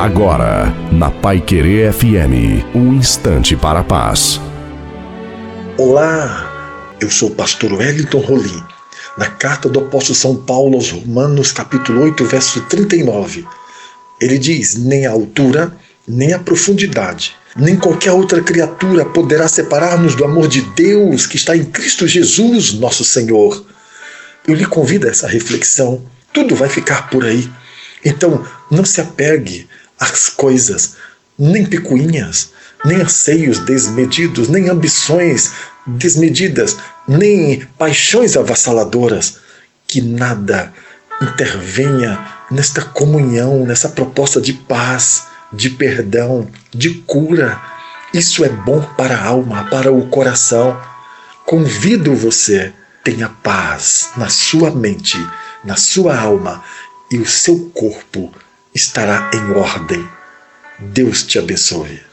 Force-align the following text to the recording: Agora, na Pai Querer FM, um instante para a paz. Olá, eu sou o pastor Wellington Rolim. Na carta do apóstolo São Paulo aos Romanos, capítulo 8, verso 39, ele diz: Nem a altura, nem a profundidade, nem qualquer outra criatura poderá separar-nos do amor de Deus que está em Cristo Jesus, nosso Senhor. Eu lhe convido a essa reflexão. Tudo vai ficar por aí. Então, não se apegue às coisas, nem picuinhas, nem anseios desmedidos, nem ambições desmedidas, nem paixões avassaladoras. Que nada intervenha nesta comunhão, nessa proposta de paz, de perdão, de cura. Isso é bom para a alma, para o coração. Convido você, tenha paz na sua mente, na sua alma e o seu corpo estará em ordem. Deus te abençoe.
Agora, 0.00 0.74
na 0.90 1.10
Pai 1.10 1.42
Querer 1.42 1.92
FM, 1.92 2.64
um 2.74 2.94
instante 2.94 3.54
para 3.54 3.80
a 3.80 3.84
paz. 3.84 4.40
Olá, 5.76 6.96
eu 7.02 7.10
sou 7.10 7.28
o 7.28 7.34
pastor 7.34 7.74
Wellington 7.74 8.20
Rolim. 8.20 8.64
Na 9.18 9.26
carta 9.26 9.68
do 9.68 9.78
apóstolo 9.80 10.14
São 10.14 10.36
Paulo 10.36 10.76
aos 10.76 10.90
Romanos, 10.90 11.52
capítulo 11.52 12.00
8, 12.04 12.24
verso 12.24 12.62
39, 12.62 13.46
ele 14.18 14.38
diz: 14.38 14.74
Nem 14.74 15.04
a 15.04 15.10
altura, 15.10 15.76
nem 16.08 16.32
a 16.32 16.38
profundidade, 16.38 17.34
nem 17.54 17.76
qualquer 17.76 18.12
outra 18.12 18.40
criatura 18.40 19.04
poderá 19.04 19.48
separar-nos 19.48 20.14
do 20.14 20.24
amor 20.24 20.48
de 20.48 20.62
Deus 20.74 21.26
que 21.26 21.36
está 21.36 21.54
em 21.54 21.64
Cristo 21.66 22.08
Jesus, 22.08 22.72
nosso 22.72 23.04
Senhor. 23.04 23.66
Eu 24.48 24.54
lhe 24.54 24.64
convido 24.64 25.06
a 25.06 25.10
essa 25.10 25.28
reflexão. 25.28 26.02
Tudo 26.32 26.56
vai 26.56 26.70
ficar 26.70 27.10
por 27.10 27.22
aí. 27.22 27.52
Então, 28.02 28.46
não 28.70 28.82
se 28.82 28.98
apegue 29.02 29.68
às 30.00 30.30
coisas, 30.30 30.96
nem 31.38 31.64
picuinhas, 31.66 32.52
nem 32.84 33.02
anseios 33.02 33.58
desmedidos, 33.58 34.48
nem 34.48 34.70
ambições 34.70 35.52
desmedidas, 35.86 36.78
nem 37.06 37.60
paixões 37.78 38.36
avassaladoras. 38.36 39.38
Que 39.86 40.00
nada 40.00 40.72
intervenha 41.20 42.18
nesta 42.50 42.80
comunhão, 42.80 43.66
nessa 43.66 43.90
proposta 43.90 44.40
de 44.40 44.54
paz, 44.54 45.24
de 45.52 45.68
perdão, 45.68 46.48
de 46.72 46.94
cura. 47.06 47.60
Isso 48.14 48.44
é 48.44 48.48
bom 48.48 48.80
para 48.96 49.16
a 49.16 49.24
alma, 49.26 49.64
para 49.64 49.92
o 49.92 50.08
coração. 50.08 50.80
Convido 51.44 52.14
você, 52.14 52.72
tenha 53.04 53.28
paz 53.28 54.10
na 54.16 54.28
sua 54.28 54.70
mente, 54.70 55.18
na 55.64 55.76
sua 55.76 56.18
alma 56.18 56.62
e 57.10 57.18
o 57.18 57.26
seu 57.26 57.70
corpo 57.74 58.32
estará 58.74 59.30
em 59.34 59.50
ordem. 59.52 60.08
Deus 60.78 61.22
te 61.22 61.38
abençoe. 61.38 62.09